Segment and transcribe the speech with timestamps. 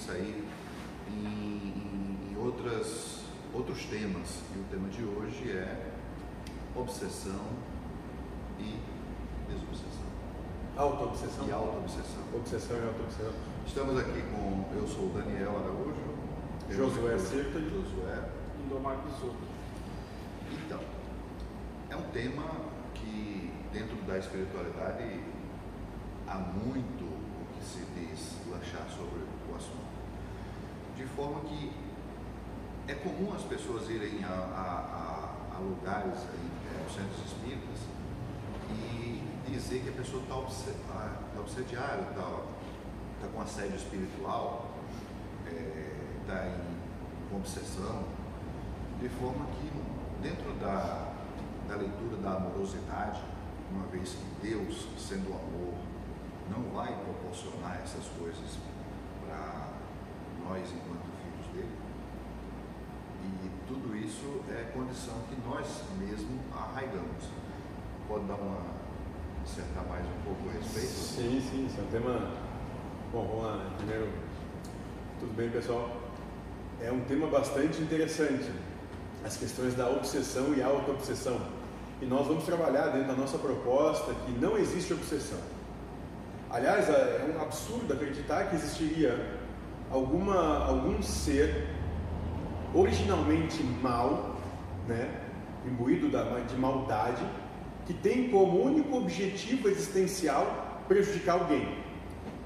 [0.00, 0.46] isso aí
[2.38, 3.20] outras,
[3.52, 4.40] outros temas.
[4.54, 5.92] E o tema de hoje é
[6.74, 7.44] obsessão
[8.58, 8.78] e
[9.46, 10.10] desobsessão.
[10.76, 11.46] Auto-obsessão?
[11.46, 12.22] E auto-obsessão.
[12.34, 13.32] Obsessão e auto-obsessão.
[13.66, 16.10] Estamos aqui com, eu sou o Daniel Araújo.
[16.70, 18.30] Josué Circa e Josué.
[18.64, 18.96] Indomar.
[20.52, 20.80] Então,
[21.90, 22.44] é um tema
[22.94, 25.20] que dentro da espiritualidade
[26.26, 29.79] há muito o que se diz, lanchar sobre o assunto.
[31.20, 31.70] Forma que
[32.88, 37.80] é comum as pessoas irem a, a, a, a lugares, em, é, centros espíritas,
[38.70, 42.22] e dizer que a pessoa está obsediada, tá obsediada, está
[43.20, 44.70] tá com assédio espiritual,
[45.44, 48.02] está é, em obsessão,
[48.98, 49.70] de forma que
[50.26, 51.12] dentro da,
[51.68, 53.20] da leitura da amorosidade,
[53.70, 55.74] uma vez que Deus, sendo amor,
[56.48, 58.56] não vai proporcionar essas coisas
[59.26, 59.59] para
[60.50, 61.78] nós enquanto filhos dele.
[63.22, 65.66] E tudo isso é condição que nós
[65.98, 67.24] mesmos arraigamos.
[68.08, 68.80] Pode dar uma
[69.44, 70.88] dissertar mais um pouco a respeito?
[70.88, 72.32] Sim, sim, isso é um tema.
[73.12, 73.70] Bom, vamos lá, né?
[73.78, 74.08] Primeiro,
[75.20, 75.88] tudo bem, pessoal?
[76.80, 78.50] É um tema bastante interessante,
[79.24, 81.40] as questões da obsessão e auto-obsessão.
[82.00, 85.38] E nós vamos trabalhar dentro da nossa proposta que não existe obsessão.
[86.50, 89.38] Aliás, é um absurdo acreditar que existiria
[89.90, 91.68] alguma, algum ser
[92.74, 94.36] originalmente mal,
[94.86, 95.08] né,
[95.66, 97.22] imbuído de maldade,
[97.86, 101.80] que tem como único objetivo existencial prejudicar alguém.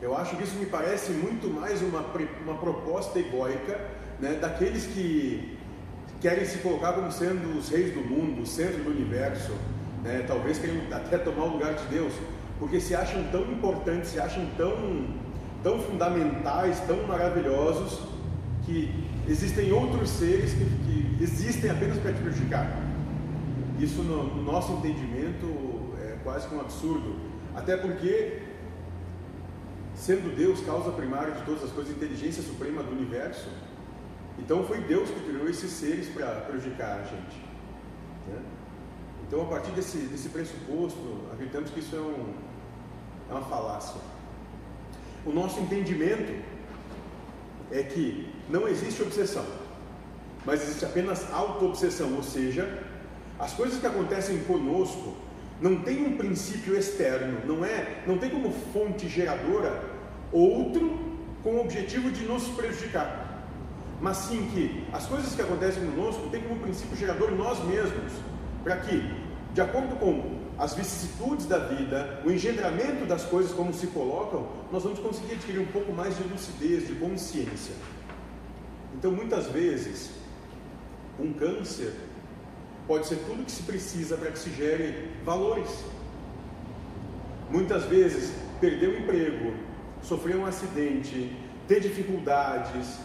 [0.01, 2.05] Eu acho que isso me parece muito mais uma,
[2.43, 3.81] uma proposta egóica
[4.19, 5.59] né, daqueles que
[6.21, 9.53] querem se colocar como sendo os reis do mundo, o centro do universo,
[10.03, 12.13] né, talvez querem até tomar o lugar de Deus
[12.59, 15.09] porque se acham tão importantes, se acham tão,
[15.65, 18.01] tão fundamentais, tão maravilhosos,
[18.67, 18.93] que
[19.27, 22.69] existem outros seres que, que existem apenas para te prejudicar.
[23.81, 25.47] Isso, no, no nosso entendimento,
[26.03, 27.17] é quase que um absurdo.
[27.57, 28.43] Até porque,
[29.95, 33.49] sendo Deus causa primária de todas as coisas, inteligência suprema do universo,
[34.39, 37.43] então foi Deus que criou esses seres para prejudicar a gente.
[38.29, 38.43] Né?
[39.27, 42.35] Então, a partir desse, desse pressuposto, acreditamos que isso é, um,
[43.31, 44.14] é uma falácia.
[45.27, 46.33] O nosso entendimento
[47.71, 49.45] é que não existe obsessão,
[50.45, 52.83] mas existe apenas auto-obsessão, ou seja,
[53.39, 55.15] as coisas que acontecem conosco
[55.61, 59.83] não tem um princípio externo, não é, não tem como fonte geradora
[60.31, 61.01] outro
[61.43, 63.45] com o objetivo de nos prejudicar,
[64.01, 68.13] mas sim que as coisas que acontecem conosco têm como princípio gerador nós mesmos
[68.63, 69.03] para que,
[69.53, 74.83] de acordo com as vicissitudes da vida, o engendramento das coisas como se colocam, nós
[74.85, 77.75] vamos conseguir adquirir um pouco mais de lucidez, de consciência.
[78.95, 80.13] Então, muitas vezes,
[81.19, 81.93] um câncer
[82.87, 85.85] pode ser tudo que se precisa para que se gere valores.
[87.51, 89.55] Muitas vezes, perder o emprego,
[90.03, 92.99] sofrer um acidente, ter dificuldades,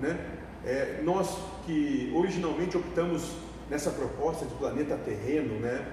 [0.00, 0.18] né?
[0.64, 3.36] É, nós que originalmente optamos
[3.70, 5.84] nessa proposta de planeta terreno, né,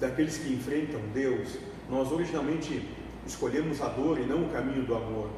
[0.00, 1.58] daqueles que enfrentam Deus,
[1.90, 2.88] nós originalmente
[3.26, 5.30] escolhemos a dor e não o caminho do amor.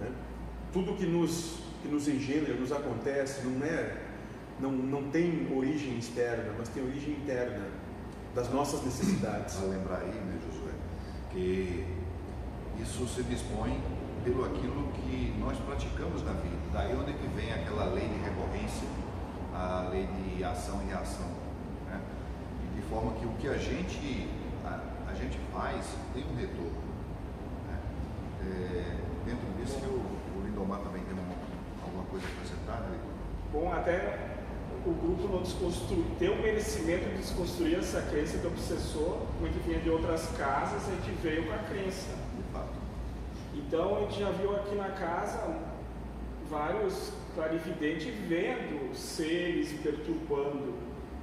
[0.00, 0.10] Né?
[0.72, 3.96] Tudo que nos, que nos engendra, nos acontece, não é,
[4.60, 7.68] não, não tem origem externa, mas tem origem interna
[8.34, 9.56] das nossas necessidades.
[9.56, 10.72] Para lembrar aí, né, Josué,
[11.30, 11.84] que
[12.80, 13.80] isso se dispõe
[14.24, 16.56] pelo aquilo que nós praticamos na vida.
[16.72, 18.88] Daí onde que vem aquela lei de recorrência
[19.56, 21.45] a lei de ação e reação.
[22.86, 24.28] De forma que o que a gente,
[24.64, 24.80] a,
[25.10, 25.84] a gente faz
[26.14, 26.70] tem um retorno.
[27.66, 27.80] Né?
[28.42, 28.96] É,
[29.26, 29.98] dentro disso que o,
[30.38, 31.34] o Lindomar também tem uma,
[31.84, 32.96] alguma coisa a acrescentar, né?
[33.52, 34.36] Bom, até
[34.86, 39.80] o grupo não desconstrui, tem o merecimento de desconstruir essa crença do obsessor, muito vinha
[39.80, 42.14] de outras casas, a gente veio com a crença.
[42.36, 42.68] De fato.
[43.52, 45.58] Então a gente já viu aqui na casa
[46.48, 50.72] vários clarividente vendo seres perturbando,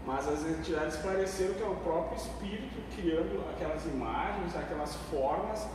[0.05, 5.65] mas as entidades esclareceram que é o próprio espírito criando aquelas imagens, aquelas formas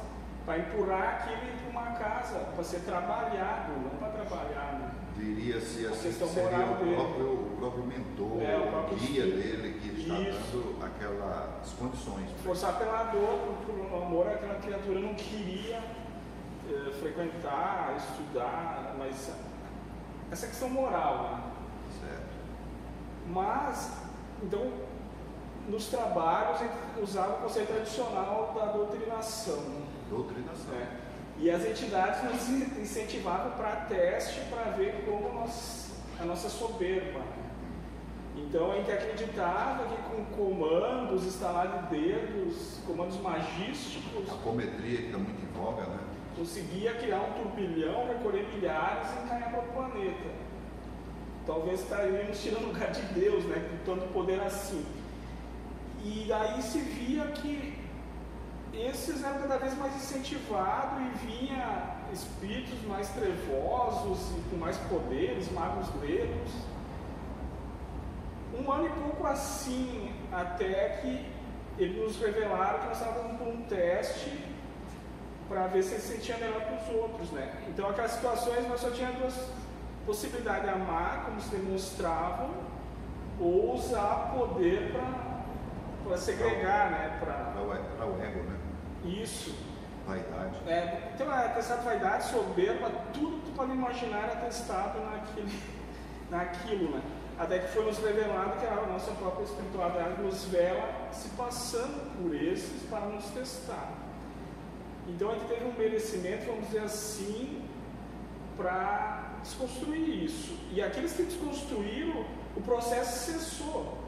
[0.44, 4.78] para empurrar aquilo para uma casa, para ser trabalhado, não para trabalhar.
[4.80, 4.90] Né?
[5.16, 9.36] Diria-se assim, questão seria moral o próprio, o próprio mentor, é, o próprio guia espírito.
[9.36, 10.40] dele que está Isso.
[10.52, 12.30] dando aquelas condições.
[12.42, 15.82] Forçar pela dor, pelo amor, aquela criatura não queria
[16.70, 19.32] eh, frequentar, estudar, mas
[20.30, 21.40] essa questão moral, né?
[22.00, 22.38] Certo.
[23.26, 24.07] Mas,
[24.42, 24.72] então,
[25.68, 29.62] nos trabalhos a gente usava o conceito tradicional da doutrinação.
[30.08, 30.74] Doutrinação.
[30.74, 31.08] É.
[31.38, 32.48] E as entidades nos
[32.78, 37.20] incentivavam para teste para ver como nós, a nossa soberba.
[38.34, 44.28] Então a gente acreditava que com comandos, instalar de dedos, comandos magísticos.
[44.28, 45.98] A apometria que está muito em voga, né?
[46.36, 50.47] Conseguia criar um turbilhão, recolher milhares e encaminhar para o planeta.
[51.48, 53.56] Talvez estaríamos tirando o lugar de Deus, né?
[53.70, 54.84] Com tanto poder assim.
[56.04, 57.74] E daí se via que
[58.74, 65.50] esses eram cada vez mais incentivados e vinha espíritos mais trevosos e com mais poderes,
[65.50, 66.52] magos gregos.
[68.54, 71.26] Um ano e pouco assim, até que
[71.78, 74.38] eles nos revelaram que nós estávamos por um teste
[75.48, 77.64] para ver se ele se sentia melhor que os outros, né?
[77.68, 79.34] Então, aquelas situações nós só tínhamos duas
[80.08, 82.50] possibilidades: amar, como se demonstravam,
[83.38, 84.92] ou usar poder
[86.02, 87.18] para segregar, né?
[87.20, 88.56] Para o ego, né?
[89.04, 89.54] Isso.
[90.06, 90.56] Vaidade.
[90.66, 95.62] É, então, é testado vaidade, soberba, tudo que tu pode imaginar é testado naquele,
[96.30, 97.02] naquilo, né?
[97.38, 102.34] Até que foi nos revelado que a nossa própria espiritualidade nos vela se passando por
[102.34, 103.92] esses para nos testar.
[105.06, 107.62] Então a gente teve um merecimento, vamos dizer assim,
[108.56, 110.56] para desconstruir isso.
[110.72, 112.24] E aqueles que desconstruíram,
[112.56, 113.98] o processo cessou.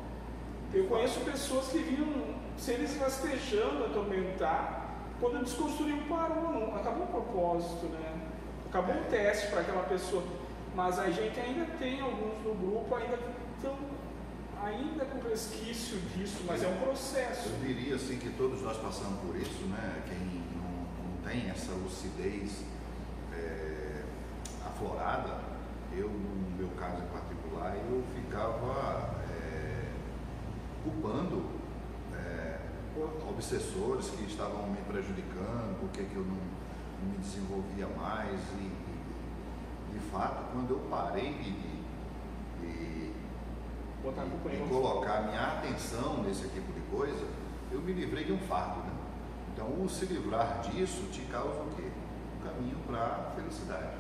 [0.73, 2.09] Eu conheço pessoas que viam
[2.57, 4.81] seres rastejando, atormentar,
[5.21, 8.21] quando desconstruiu, parou, não, acabou o propósito, né?
[8.69, 10.23] Acabou o teste para aquela pessoa.
[10.75, 13.19] Mas a gente ainda tem alguns no grupo ainda
[13.57, 13.77] estão
[14.63, 17.49] ainda com resquício disso, mas é um processo.
[17.49, 20.03] Eu diria assim que todos nós passamos por isso, né?
[20.07, 20.19] Quem
[20.57, 20.71] não,
[21.05, 22.63] não tem essa lucidez
[23.33, 23.90] é,
[24.81, 25.39] aflorada,
[25.93, 29.93] eu no meu caso em particular, eu ficava é,
[30.83, 31.45] culpando
[32.15, 32.59] é,
[33.29, 38.81] obsessores que estavam me prejudicando, porque que eu não, não me desenvolvia mais e
[39.93, 41.83] de fato, quando eu parei de, de,
[42.61, 47.27] de, de colocar minha atenção nesse tipo de coisa,
[47.71, 48.81] eu me livrei de um fardo.
[48.81, 48.93] Né?
[49.53, 51.91] Então, o se livrar disso te causa o quê?
[52.39, 54.00] Um caminho para a felicidade.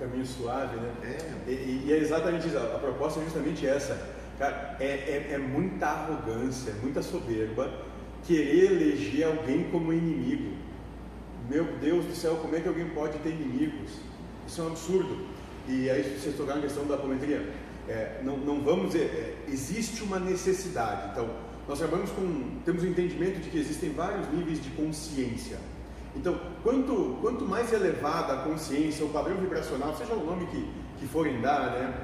[0.00, 0.92] Caminho suave, né?
[1.04, 1.50] É.
[1.50, 2.56] E, e, é exatamente isso.
[2.56, 4.00] A proposta é justamente essa.
[4.38, 7.70] Cara, é, é, é muita arrogância, muita soberba
[8.26, 10.56] querer eleger alguém como inimigo.
[11.50, 13.90] Meu Deus do céu, como é que alguém pode ter inimigos?
[14.46, 15.26] Isso é um absurdo.
[15.68, 17.52] E aí vocês tocaram na questão da apometria.
[17.86, 21.10] É, não, não vamos dizer, é, existe uma necessidade.
[21.12, 21.28] Então,
[21.68, 25.58] nós trabalhamos com, temos o um entendimento de que existem vários níveis de consciência.
[26.14, 30.68] Então, quanto, quanto mais elevada a consciência, o padrão vibracional, seja o nome que,
[30.98, 31.94] que forem dar, né,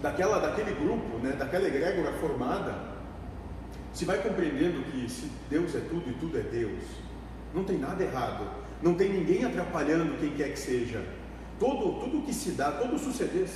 [0.00, 2.74] daquela, daquele grupo, né, daquela egrégora formada,
[3.92, 6.82] se vai compreendendo que se Deus é tudo e tudo é Deus,
[7.54, 8.48] não tem nada errado,
[8.82, 11.04] não tem ninguém atrapalhando quem quer que seja
[11.58, 13.48] todo, tudo que se dá, todo suceder,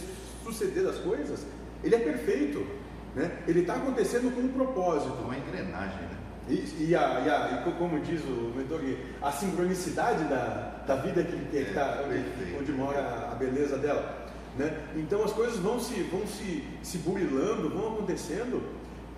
[0.43, 1.47] suceder das coisas,
[1.83, 2.67] ele é perfeito.
[3.15, 3.43] Né?
[3.47, 5.15] Ele está acontecendo com um propósito.
[5.23, 6.19] Uma engrenagem, né?
[6.49, 8.81] E, e, a, e, a, e como diz o mentor,
[9.23, 14.29] a sincronicidade da, da vida que está é, onde, onde, mora a beleza dela.
[14.59, 14.77] Né?
[14.97, 18.61] Então as coisas vão se, vão se, se burilando, vão acontecendo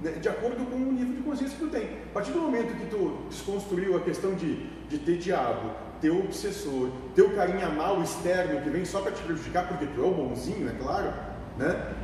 [0.00, 1.85] né, de acordo com o nível de consciência que tu tem.
[2.11, 5.71] A partir do momento que tu desconstruiu a questão de, de ter diabo,
[6.02, 10.07] teu obsessor, teu carinha mal externo que vem só para te prejudicar porque tu é
[10.07, 11.11] o bonzinho, é claro,
[11.57, 11.95] né?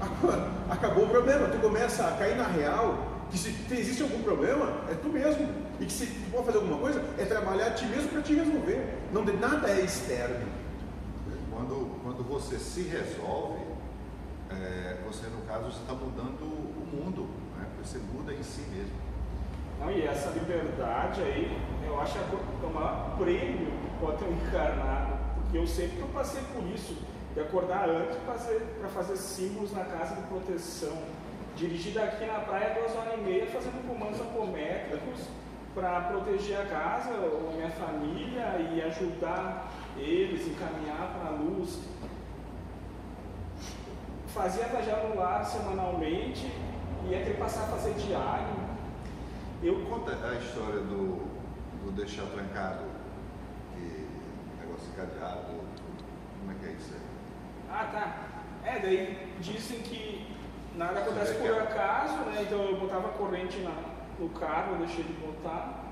[0.68, 4.94] Acabou o problema, tu começa a cair na real que se existe algum problema, é
[4.94, 5.48] tu mesmo.
[5.80, 8.34] E que se tu pode fazer alguma coisa, é trabalhar a ti mesmo para te
[8.34, 8.98] resolver.
[9.12, 10.46] Não nada é externo.
[11.50, 13.62] Quando, quando você se resolve,
[14.50, 17.66] é, você no caso está mudando o mundo, né?
[17.82, 19.04] você muda em si mesmo.
[19.80, 24.24] Não, e essa liberdade aí, eu acho que é o maior prêmio que pode ter
[24.24, 26.96] um encarnado, porque eu sei que eu passei por isso,
[27.34, 28.60] de acordar antes para fazer,
[28.94, 30.96] fazer símbolos na casa de proteção,
[31.56, 35.28] dirigir daqui na praia duas horas e meia fazendo comandos apométricos
[35.74, 41.80] para proteger a casa, ou a minha família e ajudar eles, encaminhar para a luz.
[44.28, 46.52] Fazia viajar no lar semanalmente,
[47.08, 48.64] ia ter que passar a fazer diário,
[49.62, 51.24] eu conto a história do,
[51.82, 52.84] do deixar trancado,
[53.72, 54.06] que
[54.60, 55.54] negócio cadeado,
[56.38, 57.00] como é que é isso aí?
[57.70, 58.70] Ah, tá.
[58.70, 60.33] É, daí dizem que
[60.76, 61.58] nada acontece por é?
[61.60, 62.42] acaso, né?
[62.42, 63.74] Então eu botava corrente na,
[64.18, 65.84] no carro, eu deixei de botar.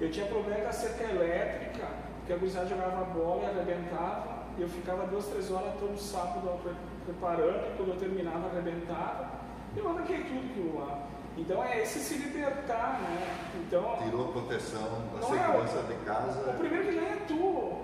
[0.00, 1.86] Eu tinha problema com a cerca elétrica,
[2.18, 4.40] porque a gurizada jogava bola e arrebentava.
[4.58, 6.58] E eu ficava duas, três horas todo sábado
[7.04, 9.40] preparando, e quando eu terminava arrebentava.
[9.76, 11.06] Eu arranquei tudo aquilo lá.
[11.36, 13.36] Então é esse se libertar, né?
[13.54, 16.50] Então, Tirou proteção, a é segurança de casa.
[16.50, 17.80] o primeiro que ganha é tu.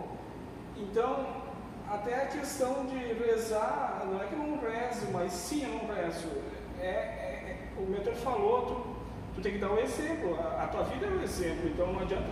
[0.77, 1.27] Então,
[1.91, 5.95] até a questão de rezar, não é que eu não rezo, mas sim eu não
[5.95, 6.29] rezo.
[6.81, 10.69] É, é- é- o mentor falou, tu, tu tem que dar o exemplo, a, a
[10.69, 12.29] tua vida é o exemplo, então não adianta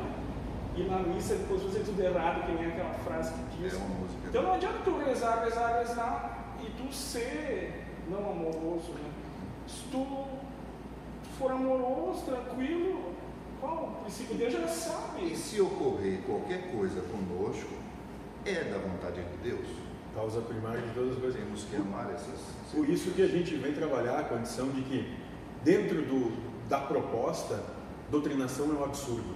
[0.76, 3.75] ir na missa e depois fazer tudo errado, que nem aquela frase que diz.
[3.75, 3.80] É.
[4.28, 9.11] Então não adianta tu rezar, rezar, rezar e tu ser não amoroso, né?
[9.68, 10.26] Se tu
[11.38, 13.12] for amoroso, tranquilo,
[13.61, 14.37] qual o princípio?
[14.37, 15.32] Deus já sabe.
[15.32, 17.70] E se ocorrer qualquer coisa conosco,
[18.45, 19.67] é da vontade de Deus.
[20.15, 21.41] Causa primária de todas as coisas.
[21.41, 22.39] Temos que amar essas.
[22.73, 25.13] Por isso que a gente vem trabalhar a condição de que,
[25.65, 26.33] dentro do,
[26.69, 27.61] da proposta,
[28.11, 29.35] doutrinação é um absurdo.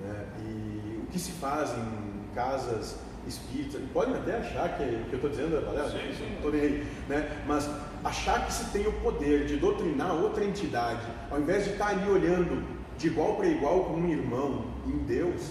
[0.00, 0.26] né?
[0.38, 2.96] E o que se faz em casas
[3.26, 6.24] espíritas, podem até achar que o que eu estou dizendo é Sim, sim.
[6.30, 7.42] não estou nem aí, né?
[7.46, 7.68] mas
[8.02, 12.08] achar que se tem o poder de doutrinar outra entidade, ao invés de estar ali
[12.08, 12.64] olhando
[12.96, 15.50] de igual para igual com um irmão em Deus,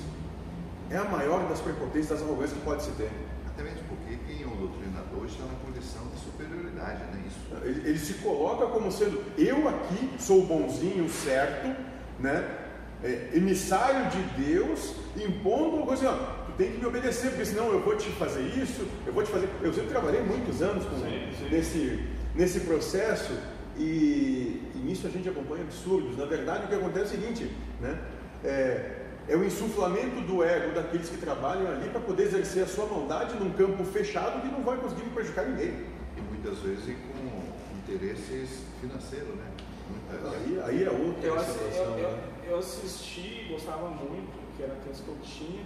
[0.89, 3.11] é a maior das prepotências, das arrogâncias que pode se ter.
[3.47, 7.23] Até mesmo porque quem é o doutrinador está na condição de superioridade, né?
[7.27, 7.39] Isso.
[7.63, 11.75] Ele, ele se coloca como sendo eu aqui sou o bonzinho, o certo,
[12.19, 12.57] né?
[13.03, 17.45] É, emissário de Deus, impondo uma coisa assim, ó, tu tem que me obedecer, porque
[17.45, 19.47] senão eu vou te fazer isso, eu vou te fazer.
[19.61, 21.49] Eu sempre trabalhei muitos anos com, Sim, sim.
[21.49, 23.31] Nesse, nesse processo
[23.77, 26.17] e, e nisso a gente acompanha absurdos.
[26.17, 27.97] Na verdade, o que acontece é o seguinte, né?
[28.43, 28.98] É,
[29.29, 33.35] é o insuflamento do ego daqueles que trabalham ali para poder exercer a sua maldade
[33.35, 35.85] num campo fechado que não vai conseguir prejudicar ninguém.
[36.17, 39.45] E muitas vezes com interesses financeiros, né?
[39.87, 41.83] Muitas Aí, aí é outra Eu, situação.
[41.83, 42.23] eu, eu, né?
[42.47, 45.63] eu assisti, gostava muito, que era a que eu tinha,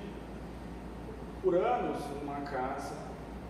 [1.41, 2.95] por anos numa casa,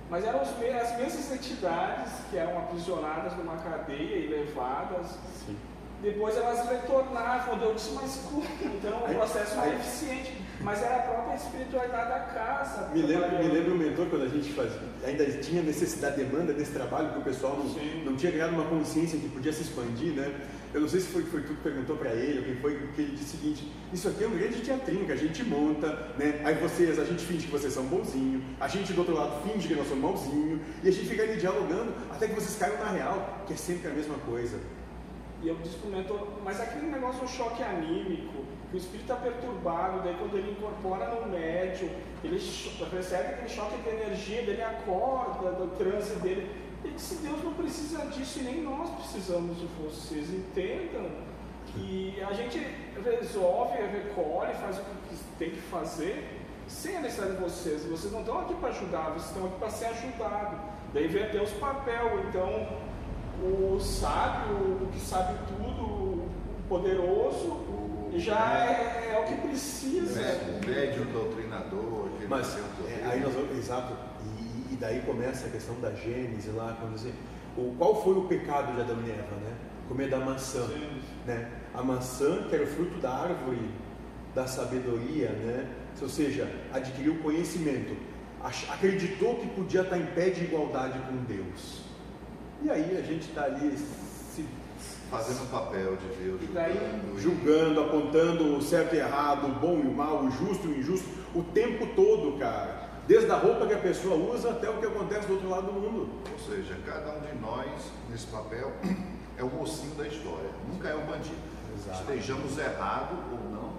[0.10, 5.18] mas eram as mesmas entidades que eram aprisionadas numa cadeia e levadas.
[5.46, 5.58] Sim.
[6.04, 8.44] Depois elas retornavam, eu disse, mas como?
[8.62, 10.44] Então o processo não é eficiente.
[10.60, 12.90] Mas era a própria espiritualidade da casa.
[12.94, 16.72] Me lembro, me lembro o mentor quando a gente fazia, ainda tinha necessidade, demanda desse
[16.72, 17.66] trabalho, que o pessoal não,
[18.06, 20.34] não tinha criado uma consciência que podia se expandir, né?
[20.74, 23.02] Eu não sei se foi, foi tu que perguntou para ele, ou quem foi, que
[23.02, 26.42] ele disse o seguinte, isso aqui é um grande teatrinho que a gente monta, né?
[26.46, 29.68] Aí vocês, a gente finge que vocês são bonzinhos, a gente do outro lado finge
[29.68, 32.92] que nós somos malzinho, e a gente fica ali dialogando até que vocês caiam na
[32.92, 34.58] real, que é sempre a mesma coisa.
[35.44, 35.58] E eu
[35.92, 40.52] mentor, mas aquele negócio é um choque anímico, o espírito está perturbado, daí quando ele
[40.52, 41.90] incorpora no médium,
[42.24, 42.40] ele
[42.92, 46.50] recebe aquele choque de energia, daí ele acorda do transe dele.
[46.84, 50.34] Ele disse, Deus não precisa disso e nem nós precisamos de vocês.
[50.34, 51.12] Entendam
[51.68, 52.60] que a gente
[53.04, 57.86] resolve, recolhe, faz o que tem que fazer, sem a necessidade de vocês.
[57.86, 60.60] Vocês não estão aqui para ajudar, vocês estão aqui para ser ajudados.
[60.94, 62.68] Daí vem Deus papel, então
[63.42, 66.30] o sábio, o que sabe tudo, o
[66.70, 70.22] poderoso, O- já é, é o que precisa.
[70.22, 73.02] O médium doutrinador, Mas que poder.
[73.02, 73.94] é, aí nós vamos, exato,
[74.40, 77.14] e, e daí começa a questão da Gênese lá, quando dizer,
[77.58, 79.54] o, qual foi o pecado de Adão e Eva, né?
[79.88, 81.02] Comer da maçã, Sim.
[81.26, 81.50] né?
[81.74, 83.68] A maçã que era o fruto da árvore
[84.36, 85.68] da sabedoria, né?
[86.02, 87.96] Ou seja, adquiriu conhecimento,
[88.72, 91.84] acreditou que podia estar em pé de igualdade com Deus.
[92.62, 94.46] E aí a gente está ali se
[95.10, 99.50] Fazendo o papel de Deus, E daí- julgando, julgando, apontando o certo e errado, o
[99.60, 102.90] bom e o mal, o justo e o injusto, o tempo todo, cara.
[103.08, 105.74] Desde a roupa que a pessoa usa até o que acontece do outro lado do
[105.74, 106.10] mundo.
[106.32, 107.70] Ou seja, cada um de nós,
[108.10, 108.72] nesse papel,
[109.38, 111.36] é o mocinho da história, nunca é o bandido.
[111.78, 112.02] Exato.
[112.02, 113.74] Estejamos errados ou não,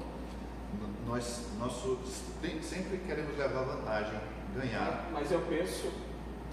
[1.09, 1.99] nós, nós so-
[2.41, 4.21] tem- sempre queremos levar vantagem,
[4.57, 5.09] ganhar.
[5.13, 5.89] Mas eu penso,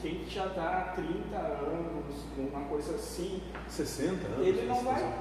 [0.01, 4.47] quem já dá 30 anos, uma coisa assim, 60 anos.
[4.47, 5.13] ele não vai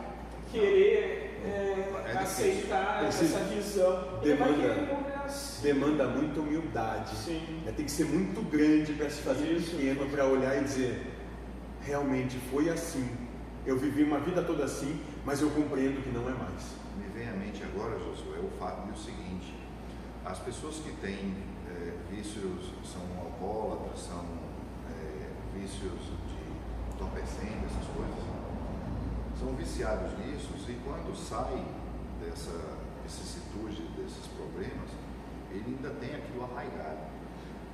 [0.51, 4.21] querer é, É aceitar essa visão.
[4.23, 5.63] Ele vai demanda- querer morrer assim.
[5.63, 7.17] Demanda muita humildade.
[7.17, 7.63] Sim.
[7.67, 9.71] É, tem que ser muito grande para se fazer Isso.
[9.77, 11.07] pequeno, para olhar e dizer:
[11.83, 13.09] realmente foi assim.
[13.65, 16.63] Eu vivi uma vida toda assim, mas eu compreendo que não é mais.
[16.99, 19.55] Me vem à mente agora, Josué, o fato de o seguinte:
[20.25, 21.35] as pessoas que têm
[21.69, 24.25] eh, vícios, são alcoólatras, são
[25.55, 28.25] vícios de entorpecente, essas coisas,
[29.39, 31.65] são viciados nisso e quando sai
[32.21, 34.91] dessa vicissitude, desses problemas,
[35.51, 37.09] ele ainda tem aquilo arraigado.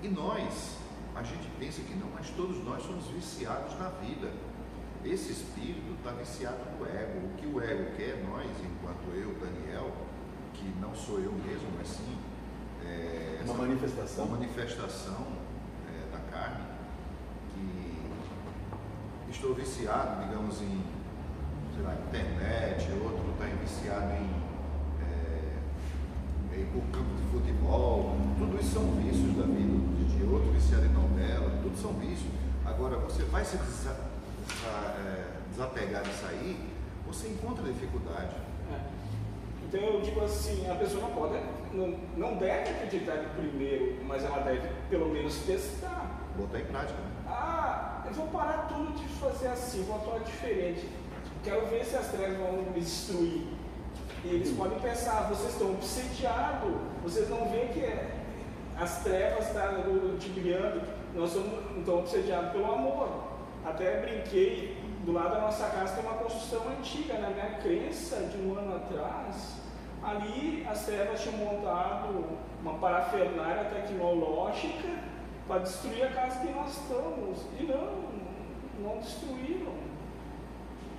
[0.02, 0.76] E nós,
[1.14, 4.32] a gente pensa que não, mas todos nós somos viciados na vida.
[5.04, 7.26] Esse espírito está viciado no ego.
[7.26, 9.92] O que o ego quer, nós, enquanto eu, Daniel,
[10.54, 12.18] que não sou eu mesmo, mas sim
[12.84, 14.24] é, Uma manifestação.
[14.24, 15.26] uma manifestação
[15.88, 16.64] é, da carne,
[19.36, 20.82] estou viciado, digamos, em
[21.74, 24.30] sei lá, internet, outro está viciado em,
[26.54, 29.76] é, em campo de futebol, tudo isso são vícios da vida
[30.16, 32.30] de outro viciado em novela, tudo são vícios.
[32.64, 36.58] Agora, você vai se é, desapegar disso aí,
[37.06, 38.34] você encontra dificuldade.
[38.72, 38.80] É.
[39.68, 41.34] Então eu digo assim, a pessoa não pode,
[41.74, 46.22] não, não deve acreditar de primeiro, mas ela deve pelo menos testar.
[46.38, 47.15] Botar em prática.
[48.06, 50.88] Eu vou parar tudo de fazer assim, vou atuar diferente.
[51.42, 53.46] Quero ver se as trevas vão me destruir.
[54.24, 54.56] E eles hum.
[54.56, 56.72] podem pensar, vocês estão obsediados,
[57.02, 57.84] vocês não veem que
[58.78, 60.82] as trevas estão tá ludibriando,
[61.14, 63.08] nós somos então obsediados pelo amor.
[63.64, 68.36] Até brinquei, do lado da nossa casa tem uma construção antiga, na minha crença de
[68.38, 69.54] um ano atrás,
[70.02, 75.15] ali as trevas tinham montado uma parafernália tecnológica
[75.46, 77.38] para destruir a casa que nós estamos.
[77.58, 79.74] E não, não destruíram.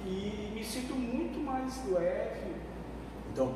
[0.05, 2.55] E me sinto muito mais leve.
[3.31, 3.55] Então,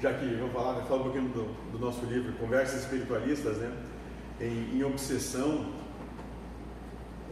[0.00, 3.72] já que vamos falar, falar um pouquinho do, do nosso livro, Conversas Espiritualistas, né?
[4.40, 5.72] Em, em obsessão,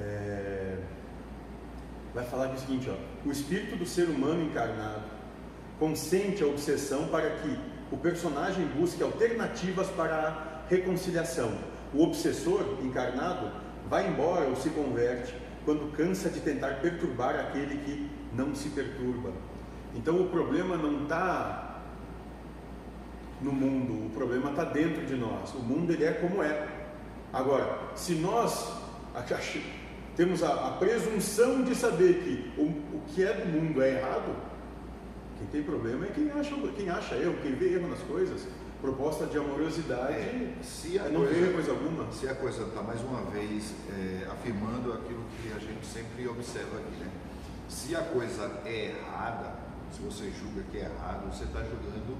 [0.00, 0.78] é,
[2.12, 5.04] vai falar é o seguinte, ó, o espírito do ser humano encarnado
[5.78, 7.58] consente a obsessão para que
[7.92, 11.52] o personagem busque alternativas para a reconciliação.
[11.96, 13.50] O obsessor encarnado
[13.88, 15.34] vai embora ou se converte
[15.64, 19.32] quando cansa de tentar perturbar aquele que não se perturba.
[19.94, 21.80] Então o problema não está
[23.40, 25.54] no mundo, o problema está dentro de nós.
[25.54, 26.68] O mundo ele é como é.
[27.32, 28.72] Agora, se nós
[30.14, 34.36] temos a, a presunção de saber que o, o, que é do mundo é errado,
[35.38, 38.46] quem tem problema é quem acha, quem acha erro, quem vê erro nas coisas.
[38.80, 42.12] Proposta de amorosidade é, se a não coisa, coisa alguma.
[42.12, 46.78] Se a coisa está mais uma vez é, afirmando aquilo que a gente sempre observa
[46.78, 47.10] aqui, né?
[47.68, 49.54] Se a coisa é errada,
[49.90, 52.16] se você julga que é errado, você está julgando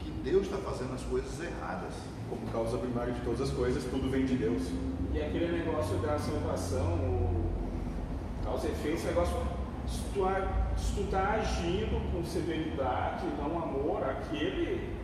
[0.00, 1.94] que Deus está fazendo as coisas erradas.
[2.28, 4.62] Como causa primária de todas as coisas, tudo vem de Deus.
[5.14, 9.36] E aquele negócio da salvação, o causa e efeito, esse negócio,
[9.86, 15.01] se tu está agindo com severidade, não amor, aquele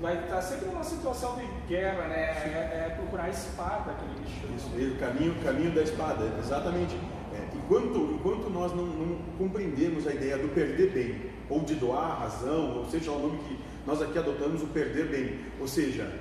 [0.00, 2.20] vai estar tá sempre numa situação de guerra, né?
[2.20, 4.46] É, é procurar a espada, aquele bicho.
[4.54, 6.96] Isso, o caminho, caminho da espada, exatamente.
[7.32, 12.10] É, enquanto, enquanto nós não, não compreendemos a ideia do perder bem, ou de doar
[12.10, 16.12] a razão, ou seja, o nome que nós aqui adotamos o perder bem, ou seja,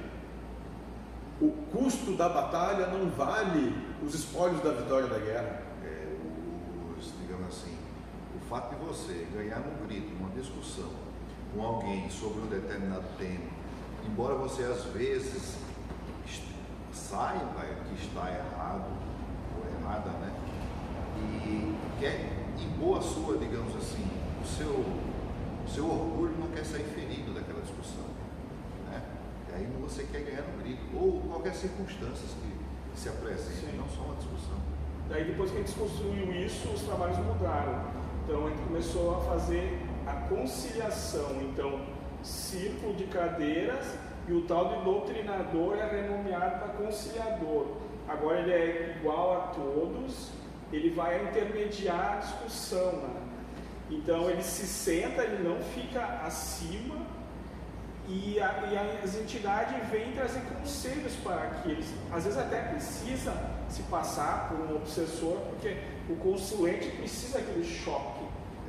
[1.42, 5.62] o custo da batalha não vale os espólios da vitória da guerra.
[5.84, 6.08] É,
[6.98, 7.76] os, digamos assim,
[8.36, 11.07] o fato de você ganhar um grito, uma discussão
[11.54, 13.46] com alguém sobre um determinado tema,
[14.06, 15.58] embora você às vezes
[16.92, 18.92] saiba que está errado
[19.56, 20.34] ou errada, né?
[21.18, 24.06] E quer impor a sua, digamos assim,
[24.42, 28.06] o seu, o seu orgulho não quer sair ferido daquela discussão.
[28.90, 29.02] Né?
[29.50, 34.02] E aí você quer ganhar no grito, ou qualquer circunstância que se apresente, não só
[34.02, 34.58] uma discussão.
[35.10, 37.86] Daí depois que a gente construiu isso, os trabalhos mudaram.
[38.26, 41.42] Então a gente começou a fazer a conciliação.
[41.42, 41.82] Então,
[42.24, 43.86] círculo de cadeiras
[44.28, 47.68] e o tal de doutrinador é renomeado para conciliador.
[48.08, 50.32] Agora ele é igual a todos,
[50.72, 52.92] ele vai intermediar a discussão.
[52.94, 53.22] Né?
[53.90, 57.06] Então ele se senta, ele não fica acima
[58.08, 61.86] e, a, e as entidades vêm trazer conselhos para aqueles.
[62.12, 63.34] Às vezes até precisa
[63.70, 65.78] se passar por um obsessor, porque
[66.10, 68.17] o consulente precisa daquele choque,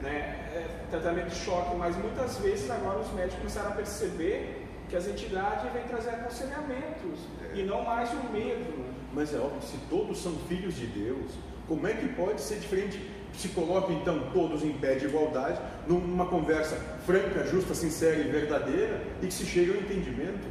[0.00, 0.48] né?
[0.54, 5.06] É, tratamento de choque, mas muitas vezes agora os médicos começaram a perceber que as
[5.06, 7.20] entidades vêm trazer aconselhamentos
[7.52, 7.58] é.
[7.58, 8.84] e não mais o medo.
[9.12, 11.32] Mas é óbvio, se todos são filhos de Deus,
[11.66, 12.98] como é que pode ser diferente?
[13.32, 19.02] Se coloca então todos em pé de igualdade, numa conversa franca, justa, sincera e verdadeira,
[19.22, 20.48] e que se chegue ao entendimento.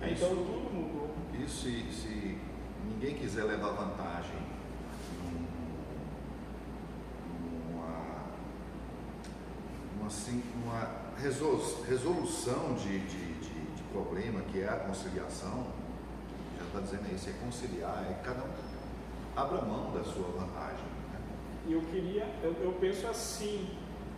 [0.00, 1.10] É, então tudo mudou.
[1.44, 2.38] Isso se, se
[2.88, 4.38] ninguém quiser levar vantagem
[7.66, 7.88] numa,
[9.96, 10.90] numa, assim, uma
[11.20, 15.66] resolução de, de, de, de problema que é a conciliação,
[16.58, 18.78] já está dizendo isso, é conciliar, é cada um
[19.36, 20.84] abra mão da sua vantagem.
[21.12, 21.20] Né?
[21.68, 23.68] E eu queria, eu, eu penso assim,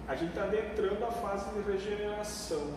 [0.09, 2.73] a gente está adentrando a fase de regeneração.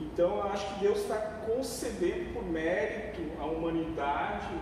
[0.00, 4.54] Então eu acho que Deus está concedendo por mérito à humanidade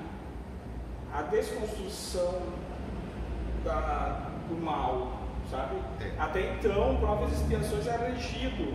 [1.12, 2.40] a desconstrução
[3.64, 5.19] da, do mal,
[5.50, 5.76] sabe?
[6.00, 6.12] É.
[6.18, 8.72] Até então, provas e expiações era regido.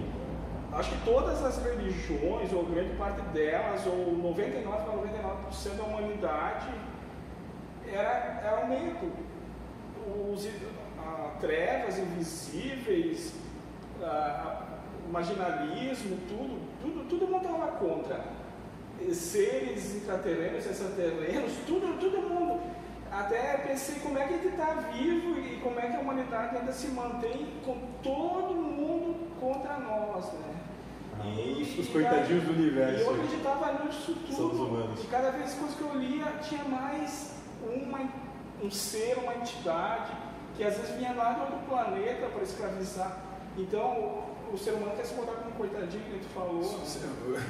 [0.73, 6.69] Acho que todas as religiões, ou grande parte delas, ou 99,99% da humanidade,
[7.87, 9.11] era, era o medo.
[10.33, 10.47] Os,
[10.99, 13.33] a trevas invisíveis,
[14.01, 18.25] a, a, marginalismo, tudo, tudo, todo mundo estava contra.
[19.13, 22.61] Seres intraterrenos, extraterrenos, tudo, todo mundo.
[23.11, 26.71] Até pensei como é que ele está vivo e como é que a humanidade ainda
[26.71, 30.55] se mantém com todo mundo contra nós, né?
[31.19, 32.97] Ah, e, os, os coitadinhos do universo.
[32.97, 34.35] E eu acreditava nisso tudo.
[34.35, 35.03] São os humanos.
[35.03, 37.99] E cada vez que eu lia, tinha mais uma,
[38.61, 40.11] um ser, uma entidade,
[40.55, 43.17] que às vezes vinha lá do outro planeta para escravizar.
[43.57, 46.63] Então, o ser humano quer se um coitadinho que tu falou.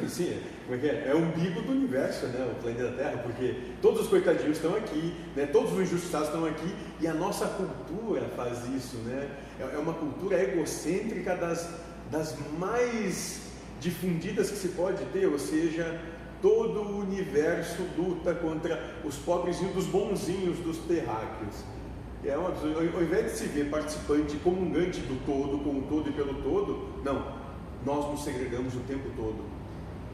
[0.07, 1.07] Sim, como é que é?
[1.09, 2.51] É o umbigo do universo, né?
[2.51, 5.45] O planeta Terra, porque todos os coitadinhos estão aqui, né?
[5.47, 9.29] todos os injustiçados estão aqui, e a nossa cultura faz isso, né?
[9.59, 11.69] É, é uma cultura egocêntrica das,
[12.11, 13.41] das mais
[13.79, 15.99] difundidas que se pode ter, ou seja,
[16.41, 21.63] todo o universo luta contra os pobrezinhos dos bonzinhos dos terráqueos.
[22.23, 26.13] É uma, ao invés de se ver participante comungante do todo, com o todo e
[26.13, 27.44] pelo todo, não,
[27.85, 29.45] nós nos segregamos o tempo todo.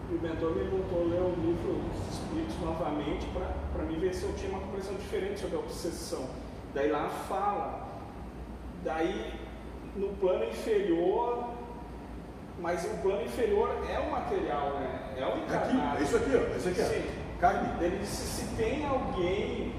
[0.10, 3.26] O mentor me voltou a ler o livro dos Espíritos novamente
[3.74, 6.28] para me ver se eu tinha uma compreensão diferente sobre a obsessão.
[6.74, 7.88] Daí lá fala,
[8.84, 9.34] daí
[9.96, 11.52] no plano inferior
[12.62, 15.00] mas o plano inferior é o material, né?
[15.18, 15.94] É o encarnado.
[15.94, 16.56] Aqui, é isso aqui, ó.
[16.56, 17.10] Isso aqui, Sim.
[17.40, 17.84] Carne.
[17.84, 19.74] Ele disse, se tem alguém,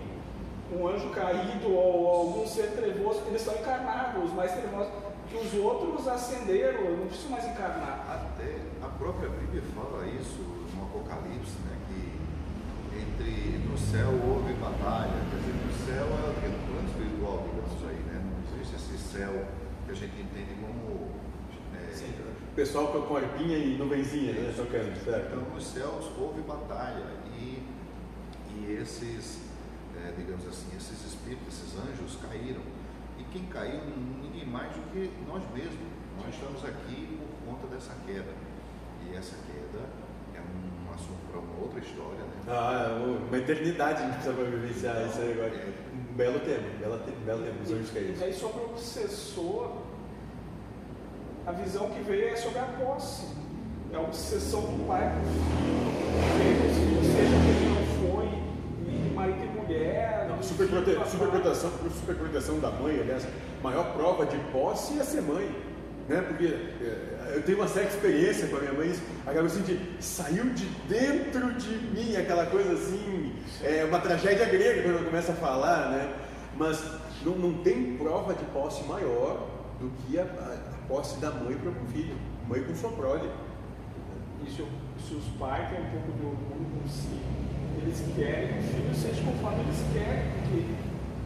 [0.73, 4.93] um anjo caído ou algum ser trevoso, eles estão encarnados, os mais trevosos,
[5.33, 8.05] que os outros ascenderam, eu não preciso mais encarnar.
[8.07, 10.39] Até a própria Bíblia fala isso
[10.77, 11.79] no Apocalipse, né?
[11.89, 17.89] Que entre no céu houve batalha, quer dizer, no céu é o plano espiritual, digamos
[17.89, 18.21] aí, né?
[18.21, 19.47] Não existe esse céu
[19.87, 21.13] que a gente entende como
[22.55, 24.53] pessoal com, com arpinha e nuvenzinha, né?
[24.55, 25.35] Tocando, certo?
[25.35, 27.63] Então, nos céus houve batalha e,
[28.55, 29.41] e esses,
[29.97, 32.61] é, digamos assim, esses espíritos, esses anjos caíram.
[33.19, 33.81] E quem caiu,
[34.23, 35.93] ninguém mais do que nós mesmos.
[36.17, 38.33] Nós estamos aqui por conta dessa queda.
[39.05, 39.85] E essa queda
[40.35, 42.43] é um assunto para uma outra história, né?
[42.49, 45.55] Ah, é uma eternidade a gente precisa vivenciar isso aí agora.
[45.55, 45.73] É.
[45.95, 48.21] Um belo tema, um belo, belo tema, os anjos caídos.
[48.21, 49.83] E aí sobre o obsessor,
[51.47, 53.27] a visão que veio é sobre a posse.
[53.93, 55.33] É a obsessão do pai com o
[56.39, 57.03] filho.
[57.05, 57.72] Seja que ele
[60.67, 61.57] superprote
[62.01, 63.27] superproteção, da mãe, aliás,
[63.63, 65.49] maior prova de posse é ser mãe.
[66.09, 66.21] Né?
[66.21, 68.93] Porque é, eu tenho uma certa experiência com a minha mãe,
[69.27, 75.05] acaba assim saiu de dentro de mim aquela coisa assim, é uma tragédia grega quando
[75.05, 76.13] começa a falar, né?
[76.57, 76.83] Mas
[77.25, 79.49] não, não tem prova de posse maior
[79.81, 80.25] do que a,
[80.89, 82.17] posse da mãe para o filho,
[82.49, 83.31] mãe com sua prole.
[84.45, 87.21] Se, se, os pais têm um pouco de orgulho com si,
[87.83, 90.83] eles querem que o filho seja conforme eles querem, porque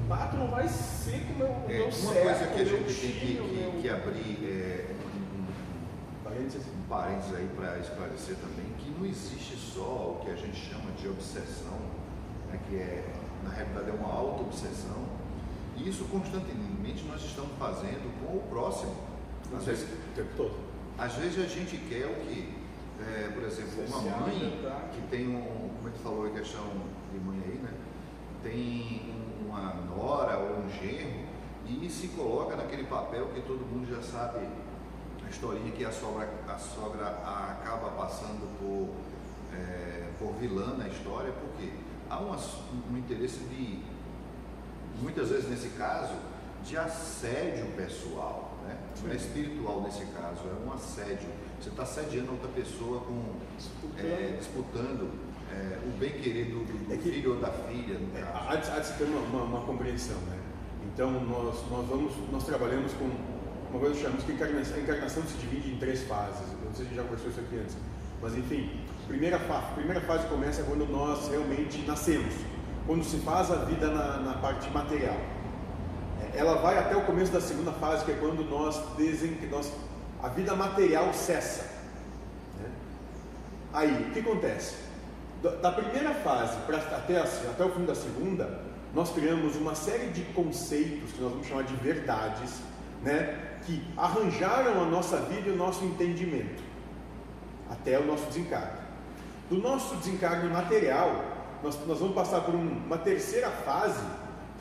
[0.08, 3.12] pato não vai ser como eu, é, meu Uma certo, coisa que a gente tem
[3.12, 10.16] que, que, que, abrir é, um, parênteses, aí para esclarecer também, que não existe só
[10.16, 11.78] o que a gente chama de obsessão,
[12.48, 13.04] né, que é,
[13.44, 15.04] na realidade é uma auto-obsessão,
[15.76, 18.94] e isso constantemente nós estamos fazendo com o próximo.
[19.54, 20.54] Às vezes, o tempo todo.
[20.98, 22.54] Às vezes a gente quer o que?
[22.98, 24.58] É, por exemplo, uma mãe
[24.92, 25.65] que tem um,
[25.98, 26.64] falou a questão
[27.12, 27.72] de mãe aí, né?
[28.42, 29.14] Tem
[29.46, 31.26] uma nora ou um genro
[31.68, 34.46] e se coloca naquele papel que todo mundo já sabe
[35.24, 38.94] a historinha que a sogra, a sogra acaba passando por,
[39.56, 41.72] é, por vilã na história, porque
[42.08, 42.36] há uma,
[42.90, 43.82] um interesse de,
[45.02, 46.14] muitas vezes nesse caso,
[46.64, 48.56] de assédio pessoal.
[48.64, 48.76] Né?
[49.02, 51.28] Não é espiritual nesse caso, é um assédio.
[51.60, 56.92] Você está assediando outra pessoa com, disputando, é, disputando é, o bem querer do, do
[56.92, 57.98] é que, filho ou da filha.
[58.14, 60.16] É, há, de, de ter uma, uma, uma, compreensão.
[60.16, 60.38] Né?
[60.92, 63.04] Então nós, nós, vamos, nós trabalhamos com
[63.70, 66.42] uma coisa que chamamos que a encarnação, a encarnação se divide em três fases.
[66.52, 67.76] Eu não sei se já conversou isso aqui antes.
[68.20, 68.70] Mas enfim,
[69.06, 72.34] primeira fase, primeira fase começa quando nós realmente nascemos,
[72.86, 75.16] quando se faz a vida na, na parte material
[76.36, 79.38] ela vai até o começo da segunda fase, que é quando nós, desen...
[79.50, 79.72] nós
[80.22, 81.62] a vida material cessa.
[82.60, 82.70] Né?
[83.72, 84.76] Aí, o que acontece?
[85.62, 88.60] Da primeira fase para até, até o fim da segunda,
[88.94, 92.60] nós criamos uma série de conceitos que nós vamos chamar de verdades,
[93.02, 93.58] né?
[93.64, 96.62] que arranjaram a nossa vida e o nosso entendimento
[97.70, 98.78] até o nosso desencarne.
[99.50, 101.24] Do nosso desencarne material,
[101.62, 104.02] nós, nós vamos passar por um, uma terceira fase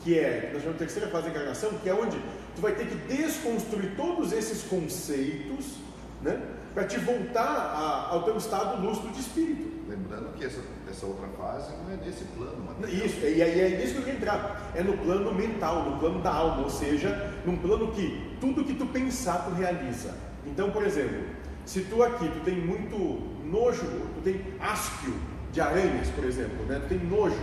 [0.02, 2.18] que é, nós chamamos de terceira fase da encarnação, que é onde
[2.54, 5.76] tu vai ter que desconstruir todos esses conceitos,
[6.22, 6.40] né?
[6.74, 9.75] para te voltar a, ao teu estado lúcido de espírito.
[9.88, 13.06] Lembrando que essa, essa outra fase não é nesse plano material.
[13.06, 14.72] Isso, e é, é nisso que eu quero entrar.
[14.74, 18.74] É no plano mental, no plano da alma, ou seja, num plano que tudo que
[18.74, 20.14] tu pensar tu realiza.
[20.44, 21.24] Então, por exemplo,
[21.64, 22.96] se tu aqui tu tem muito
[23.44, 25.14] nojo, tu tem asquio
[25.52, 26.80] de aranhas, por exemplo, né?
[26.80, 27.40] tu tem nojo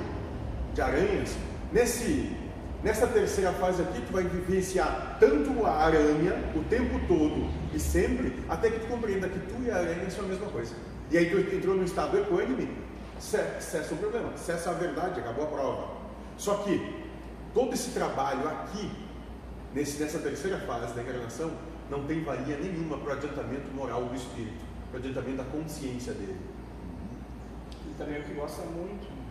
[0.74, 1.36] de aranhas,
[1.72, 2.36] nesse
[2.84, 8.34] Nessa terceira fase aqui, tu vai vivenciar tanto a aranha o tempo todo e sempre,
[8.50, 10.76] até que tu compreenda que tu e a aranha são a mesma coisa.
[11.14, 12.68] E aí tu entrou no estado equânime,
[13.20, 15.88] cessa o problema, cessa a verdade, acabou a prova.
[16.38, 17.06] Só que
[17.54, 18.92] todo esse trabalho aqui,
[19.76, 21.52] nesse, nessa terceira fase da encarnação,
[21.88, 26.14] não tem varia nenhuma para o adiantamento moral do espírito, para o adiantamento da consciência
[26.14, 26.40] dele.
[27.88, 29.24] E também é o que gosta muito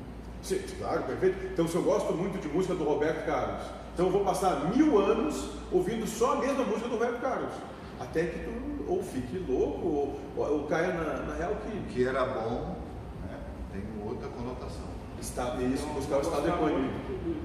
[0.42, 1.36] Sim, claro, perfeito.
[1.52, 3.64] Então, se eu gosto muito de música do Roberto Carlos,
[3.94, 7.52] então eu vou passar mil anos ouvindo só a mesma música do Roberto Carlos.
[8.00, 8.50] Até que tu
[8.92, 11.92] ou fique louco, ou, ou, caia na, na real que.
[11.92, 12.76] Que era bom,
[13.22, 13.38] né?
[13.72, 14.92] tem outra conotação.
[15.20, 16.90] Está, isso, então, buscar o estado equânime.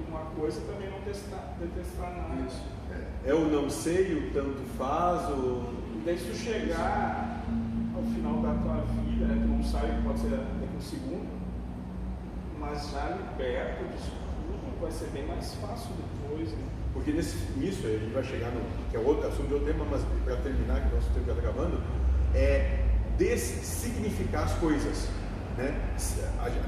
[0.08, 2.42] Uma coisa também não testar, detestar nada.
[2.48, 2.64] Isso.
[2.92, 3.30] É.
[3.30, 5.88] é o não sei, o tanto faz, o.
[6.06, 7.44] Daí se chegar
[7.96, 11.28] ao final da tua vida, né, tu não sabe, pode ser daqui um segundo,
[12.60, 16.52] mas já liberto disso tudo vai ser bem mais fácil depois.
[16.52, 16.68] Né?
[16.98, 18.60] Porque nesse, nisso a gente vai chegar no.
[18.90, 21.34] que é outro assunto de outro tema, mas para terminar, que o nosso tempo está
[21.34, 21.80] acabando,
[22.34, 22.86] é
[23.20, 25.08] dessignificar as coisas.
[25.56, 25.80] Né?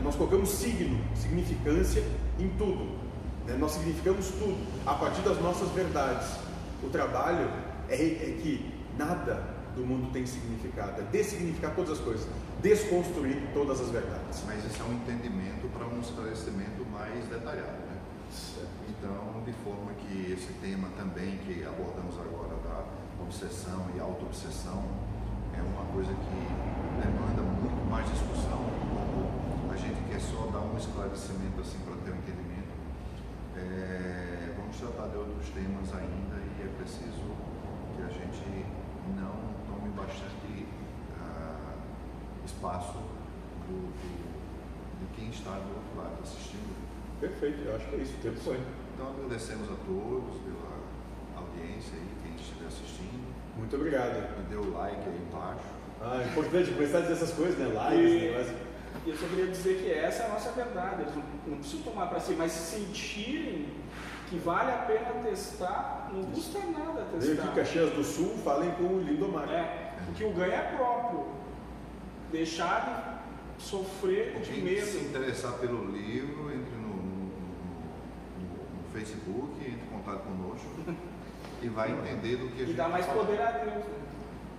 [0.04, 2.04] Nós colocamos signo, significância
[2.40, 2.98] em tudo.
[3.48, 3.58] Né?
[3.58, 6.28] Nós significamos tudo a partir das nossas verdades.
[6.84, 7.50] O trabalho
[7.90, 12.28] é, é que nada do mundo tem significado, é dessignificar todas as coisas
[12.62, 14.44] desconstruir todas as verdades.
[14.46, 17.80] Mas isso é um entendimento para um esclarecimento mais detalhado.
[17.88, 17.99] Né?
[18.90, 22.84] Então, de forma que esse tema também que abordamos agora da
[23.22, 24.84] obsessão e auto-obsessão
[25.54, 26.40] é uma coisa que
[26.98, 28.66] demanda muito mais discussão.
[29.62, 32.74] Como a gente quer só dar um esclarecimento assim para ter um entendimento.
[33.56, 37.30] É, vamos tratar de outros temas ainda e é preciso
[37.96, 38.66] que a gente
[39.14, 39.38] não
[39.70, 40.66] tome bastante
[42.44, 42.98] espaço
[43.68, 46.99] do, do, de quem está do outro lado assistindo.
[47.20, 48.60] Perfeito, eu acho que é isso, o tempo foi.
[48.94, 53.34] Então agradecemos a todos pela audiência e quem estiver assistindo.
[53.58, 54.40] Muito obrigado.
[54.40, 55.80] E dê o like aí embaixo.
[56.02, 57.74] Ah, é importante começar a dizer essas coisas, né?
[57.74, 58.20] Likes, e...
[58.20, 58.70] negócio.
[59.06, 61.02] Eu só queria dizer que essa é a nossa verdade.
[61.02, 63.68] Eles não, não precisam tomar para si, mas se sentirem
[64.30, 67.20] que vale a pena testar, não custa nada testar.
[67.20, 69.50] Veio aqui Caxias do Sul, falem com o Lindomar.
[69.50, 71.26] É, porque o ganho é próprio
[72.32, 73.24] deixar
[73.58, 74.86] de sofrer de medo.
[74.86, 77.26] se interessar pelo livro, entre no, no,
[78.38, 80.68] no, no Facebook, entre em contato conosco
[81.62, 83.86] e vai entender do que a gente E dá mais poder a Deus.
[83.86, 84.00] Né?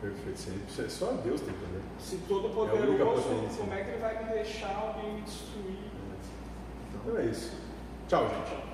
[0.01, 1.83] Perfeito, só Deus tem poder.
[1.99, 5.91] Se todo é poderoso, é como é que ele vai me deixar alguém me destruir?
[6.95, 7.53] Então é isso.
[8.09, 8.70] Tchau, gente.